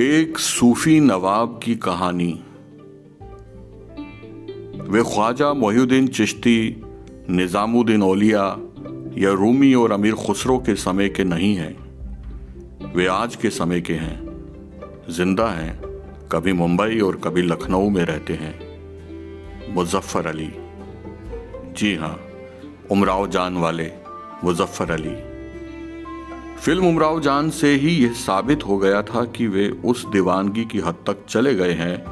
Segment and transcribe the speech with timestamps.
[0.00, 2.32] एक सूफी नवाब की कहानी।
[4.88, 6.82] वे ख्वाजा मोहुद्दीन चिश्ती,
[7.30, 8.56] निज़ामुद्दीन ओलिया
[9.18, 13.94] या रूमी और अमीर खुसरो के समय के नहीं हैं। वे आज के समय के
[13.94, 14.18] हैं।
[15.10, 15.82] ज़िंदा हैं,
[16.32, 20.52] कभी मुंबई और कभी लखनऊ में रहते हैं। मुजफ्फर अली।
[21.72, 22.20] जी हाँ
[22.90, 23.92] उमराव जान वाले
[24.44, 25.31] मुजफ्फर अली।
[26.64, 30.78] फ़िल्म उमराव जान से ही यह साबित हो गया था कि वे उस दीवानगी की
[30.78, 32.04] हद तक चले गए हैं,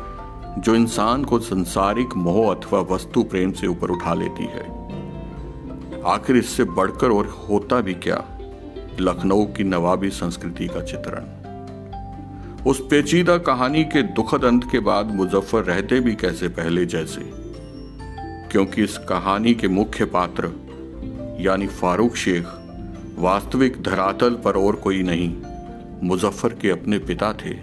[0.61, 4.63] जो इंसान को संसारिक मोह अथवा वस्तु प्रेम से ऊपर उठा लेती है।
[6.07, 8.25] आखिर इससे बढ़कर और होता भी क्या?
[9.01, 11.23] लखनऊ की नवाबी संस्कृति का चित्रण।
[12.71, 17.33] उस पेचीदा कहानी के दुखद अंत के बाद मुजफ्फर रहते भी कैसे पहले जैसे?
[18.52, 20.51] क्योंकि इस कहानी के मुख्य पात्र,
[21.41, 22.46] यानी फारूक शेख
[23.21, 25.37] वास्तविक धरातल पर और कोई नहीं।
[26.02, 27.54] मुजफ्फर के अपने पिता थे।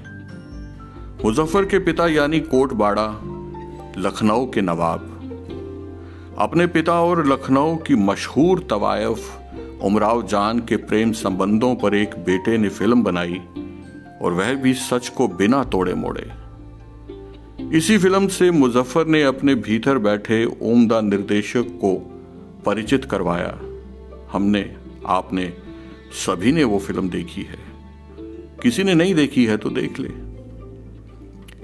[1.25, 3.08] मुजफ्फर के पिता यानी कोटबाड़ा,
[3.97, 5.14] लखनऊ के नवाब।
[6.38, 9.39] अपने पिता और लखनऊ की मशहूर तवायफ,
[9.81, 13.42] उमराव जान के प्रेम संबंधों पर एक बेटे ने फ़िल्म बनाई
[14.21, 16.31] और वह भी सच को बिना तोड़े मोड़े।
[17.77, 22.14] इसी फ़िल्म से मुजफ्फर ने अपने भीतर बैठे उम्दा निर्देशक को
[22.66, 23.58] परिचित करवाया।
[24.31, 24.77] हमने
[25.09, 25.53] आपने
[26.16, 27.58] सभी ने वो फ़िल्म देखी है।
[28.63, 30.09] किसी ने नहीं देखी है तो देख ले।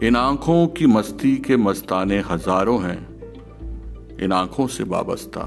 [0.07, 2.97] इन आँखों की मस्ती के मस्ताने हज़ारों हैं।
[4.23, 5.41] इन आँखों से वाबस्ता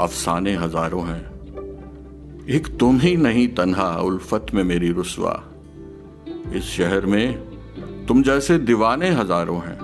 [0.00, 1.22] अफसाने हज़ारों हैं।
[2.48, 5.42] एक तुम ही नहीं तन्हा उल्फत में मेरी रुसवा।
[6.54, 9.78] इस शहर में तुम जैसे दीवाने हज़ारों हैं।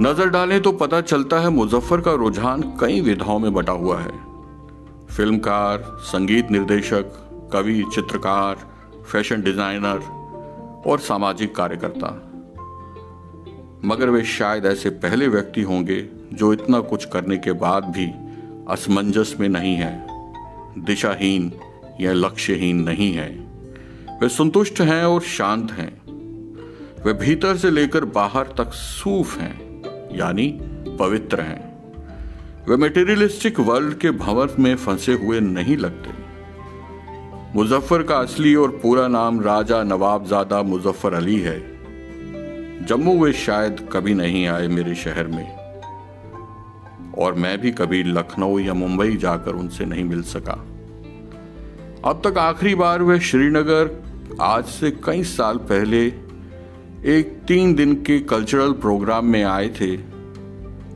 [0.00, 4.25] नज़र डालें तो पता चलता है मुजफ्फर का रुझान कई विधाओं में बटा हुआ है।
[5.16, 7.04] फिल्मकार, संगीत निर्देशक,
[7.52, 8.56] कवि, चित्रकार,
[9.12, 9.98] फ़ैशन डिज़ाइनर
[10.86, 12.10] और सामाजिक कार्यकर्ता।
[13.84, 18.06] मगर वे शायद ऐसे पहले व्यक्ति होंगे जो इतना कुछ करने के बाद भी
[18.68, 20.06] असमंजस में नहीं है।
[20.78, 21.52] दिशाहीन
[22.00, 23.28] या लक्ष्यहीन नहीं है।
[24.20, 25.92] वे संतुष्ट हैं और शांत हैं।
[27.04, 29.82] वे भीतर से लेकर बाहर तक सूफ हैं,
[30.16, 30.58] यानी
[30.98, 31.65] पवित्र हैं।
[32.68, 36.10] वे मेटेरियलिस्टिक वर्ल्ड के भंवर में फंसे हुए नहीं लगते।
[37.54, 41.60] मुजफ्फर का असली और पूरा नाम राजा नवाबजादा मुजफ्फर अली है।
[42.86, 45.56] जम्मू वे शायद कभी नहीं आए मेरे शहर में।
[47.18, 50.66] और मैं भी कभी लखनऊ या मुंबई जाकर उनसे नहीं मिल सका।
[52.04, 54.04] अब तक आखिरी बार वे श्रीनगर
[54.40, 56.06] आज से कई साल पहले
[57.04, 60.15] एक तीन दिन के कल्चरल प्रोग्राम में आए थे।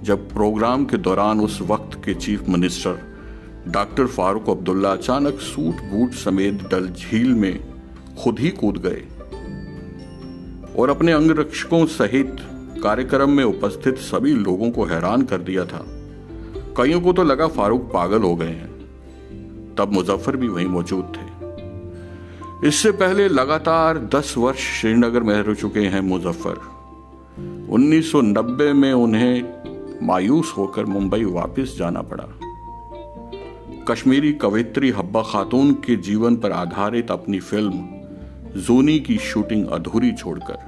[0.02, 2.98] जब प्रोग्राम के दौरान उस वक्त के chief minister,
[3.68, 7.64] doctor Farooq Abdullah अचानक सूट बूट समेत डल झील में
[8.24, 9.02] खुद ही कूद गए
[10.78, 12.36] और अपने अंगरक्षकों सहित
[12.82, 15.86] कार्यक्रम में उपस्थित सभी लोगों को हैरान कर दिया था।
[16.76, 18.70] कईयों को तो लगा फारूक पागल हो गए हैं।
[19.78, 21.30] तब मुजफ्फर भी वहीं मौजूद थे।
[22.68, 26.60] इससे पहले लगातार दस वर्ष श्रीनगर में रह चुके हैं मुजफ्फर।
[27.70, 29.59] 1990 में उन्हें
[30.02, 32.24] मायूस होकर मुंबई वापस जाना पड़ा।
[33.88, 37.88] कश्मीरी कवित्री हब्बा खातून के जीवन पर आधारित अपनी फ़िल्म,
[38.60, 40.58] जूनी की शूटिंग अधूरी छोड़कर।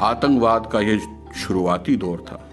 [0.00, 1.00] आतंकवाद का यह
[1.36, 2.50] शुरुआती दौर था।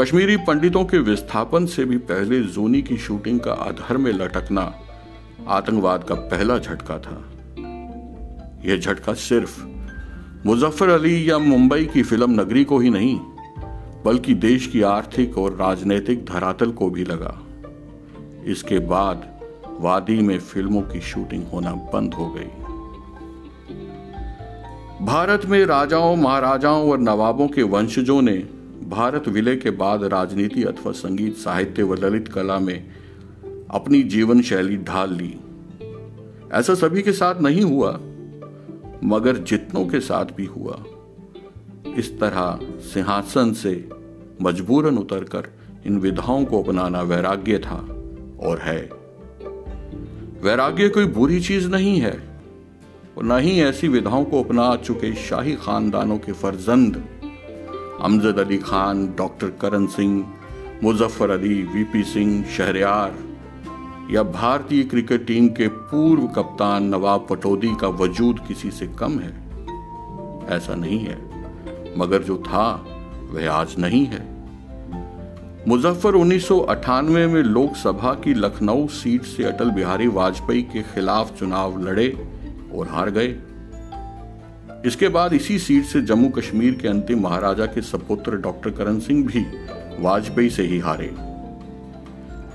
[0.00, 4.74] कश्मीरी पंडितों के विस्थापन से भी पहले जूनी की शूटिंग का अधर में लटकना
[5.48, 7.24] आतंकवाद का पहला झटका था।
[8.64, 9.66] यह झटका सिर्फ़
[10.46, 13.20] मुजफ्फर अली या मुंबई की फ़िल्म नगरी को ही नहीं
[14.04, 17.38] बल्कि देश की आर्थिक और राजनीतिक धरातल को भी लगा।
[18.46, 19.40] इसके बाद
[19.80, 22.50] वादी में फ़िल्मों की शूटिंग होना बंद हो गई।
[25.04, 28.36] भारत में राजाओं, महाराजाओं और नवाबों के वंशजों ने
[28.88, 32.90] भारत विलय के बाद राजनीति अथवा संगीत, साहित्य व ललित कला में
[33.70, 35.34] अपनी जीवन शैली ढाल ली।
[36.52, 37.92] ऐसा सभी के साथ नहीं हुआ,
[39.04, 40.84] मगर जितनों के साथ भी हुआ।
[41.96, 43.88] इस तरह सिंहासन से
[44.42, 45.48] मजबूरन उतरकर
[45.86, 47.76] इन विधाओं को अपनाना वैराग्य था
[48.40, 48.90] और है।
[50.42, 52.40] वैराग्य कोई बुरी चीज़ नहीं है
[53.18, 57.04] और न ही ऐसी विधाओं को अपना चुके शाही खानदानों के फर्जंद।
[58.00, 60.32] अमजद अली खान, डॉक्टर करण सिंह,
[60.82, 63.18] मुजफ्फर अली, वीपी सिंह, शहरयार
[64.10, 69.42] या भारतीय क्रिकेट टीम के पूर्व कप्तान नवाब पटौदी का वजूद किसी से कम है।
[70.48, 71.31] ऐसा नहीं है।
[71.96, 72.86] मगर जो था,
[73.30, 74.32] वह आज नहीं है।
[75.68, 81.38] मुजफ्फर उन्नीस सौ अठानवे में लोकसभा की लखनऊ सीट से अटल बिहारी वाजपेयी के खिलाफ
[81.38, 82.28] चुनाव लड़े
[82.74, 83.36] और हार गए।
[84.86, 89.26] इसके बाद इसी सीट से जम्मू कश्मीर के अंतिम महाराजा के सपुत्र डॉक्टर करण सिंह
[89.26, 89.46] भी
[89.98, 91.14] वाजपेयी से ही हारे।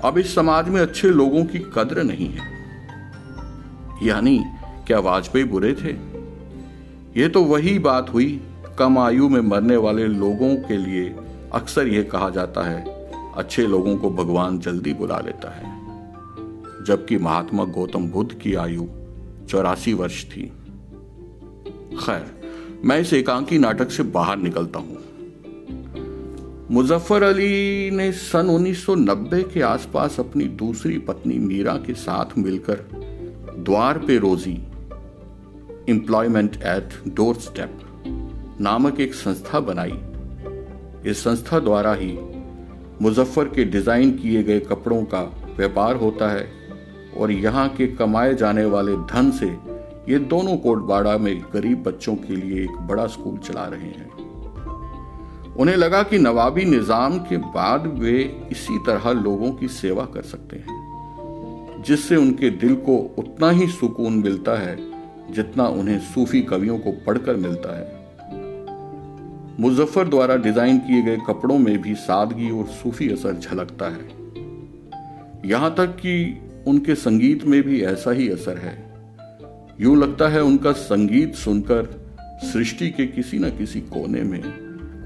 [0.04, 2.40] अब इस समाज में अच्छे लोगों की कद्र नहीं है।
[4.02, 4.44] यानी,
[4.86, 6.18] क्या वाजपेयी बुरे थे?
[7.20, 8.40] यह तो वही बात हुई
[8.78, 11.16] कम आयु में मरने वाले लोगों के लिए
[11.52, 15.78] अक्सर यह कहा जाता है, अच्छे लोगों को भगवान जल्दी बुला लेता है।
[16.84, 18.86] जबकि महात्मा गौतम बुद्ध की आयु
[19.48, 20.52] चौरासी वर्ष थी।
[22.06, 22.40] खैर,
[22.84, 24.98] मैं इस एकांकी नाटक से बाहर निकलता हूँ।
[26.70, 32.88] मुजफ्फर अली ने सन 1990 के आसपास अपनी दूसरी पत्नी मीरा के साथ मिलकर
[33.58, 34.58] द्वार पे रोजी
[35.88, 37.80] एम्प्लॉयमेंट एट डोर स्टेप
[38.60, 39.98] नामक एक संस्था बनाई।
[41.06, 42.16] इस संस्था द्वारा ही
[43.02, 45.20] मुजफ्फर के डिज़ाइन किए गए कपड़ों का
[45.56, 46.46] व्यापार होता है
[47.16, 49.46] और यहाँ के कमाए जाने वाले धन से
[50.08, 54.10] ये दोनों कोटबाड़ा में गरीब बच्चों के लिए एक बड़ा स्कूल चला रहे हैं।
[55.56, 58.18] उन्हें लगा कि नवाबी निज़ाम के बाद वे
[58.52, 64.18] इसी तरह लोगों की सेवा कर सकते हैं, जिससे उनके दिल को उतना ही सुकून
[64.18, 64.76] मिलता है
[65.32, 67.97] जितना उन्हें सूफी कवियों को पढ़कर मिलता है।
[69.58, 75.74] मुजफ्फर द्वारा डिज़ाइन किए गए कपड़ों में भी सादगी और सूफी असर झलकता है। यहाँ
[75.74, 76.12] तक कि
[76.66, 78.76] उनके संगीत में भी ऐसा ही असर है।
[79.80, 81.88] यूँ लगता है उनका संगीत सुनकर
[82.42, 84.40] सृष्टि के किसी न किसी कोने में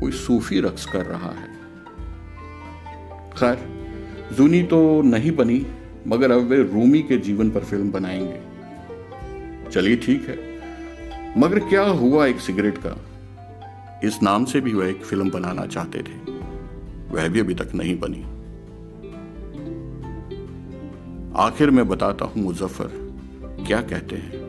[0.01, 1.51] कोई सूफी रक्स कर रहा है।
[3.37, 3.59] खैर,
[4.37, 5.65] जूनी तो नहीं बनी,
[6.09, 10.39] मगर अब वे रूमी के जीवन पर फ़िल्म बनाएँगे। चलिए ठीक है,
[11.39, 12.97] मगर क्या हुआ एक सिगरेट का?
[14.05, 16.33] इस नाम से भी वह एक फ़िल्म बनाना चाहते थे।
[17.11, 18.23] वह भी अभी तक नहीं बनी।
[21.37, 22.91] आखिर में बताता हूँ मुजफ्फर,
[23.67, 24.43] क्या कहते हैं।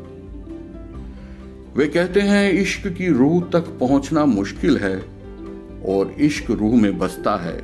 [1.78, 4.98] वे कहते हैं, इश्क की रूह तक पहुँचना मुश्किल है
[5.86, 7.64] और इश्क रूह में बसता है।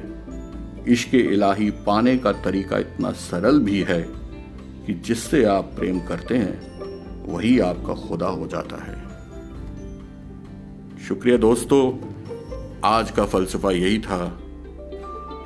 [0.87, 4.01] इश्क इलाही पाने का तरीका इतना सरल भी है
[4.85, 6.79] कि जिससे आप प्रेम करते हैं,
[7.33, 8.98] वही आपका खुदा हो जाता है।
[11.09, 11.97] शुक्रिया दोस्तों।
[12.83, 14.39] आज का फलसफा यही था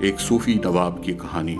[0.03, 1.57] एक सूफी नवाब की कहानी।